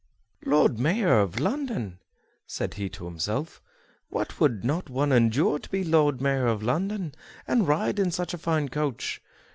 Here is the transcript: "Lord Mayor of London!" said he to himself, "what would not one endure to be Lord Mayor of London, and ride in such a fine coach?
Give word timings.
"Lord 0.43 0.79
Mayor 0.79 1.19
of 1.19 1.39
London!" 1.39 1.99
said 2.47 2.73
he 2.73 2.89
to 2.89 3.05
himself, 3.05 3.61
"what 4.09 4.39
would 4.39 4.65
not 4.65 4.89
one 4.89 5.11
endure 5.11 5.59
to 5.59 5.69
be 5.69 5.83
Lord 5.83 6.19
Mayor 6.19 6.47
of 6.47 6.63
London, 6.63 7.13
and 7.47 7.67
ride 7.67 7.99
in 7.99 8.09
such 8.09 8.33
a 8.33 8.39
fine 8.39 8.67
coach? 8.69 9.21